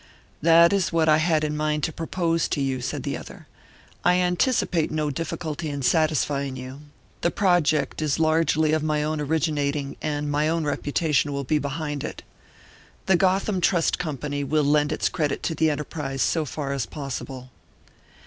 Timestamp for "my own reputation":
10.31-11.33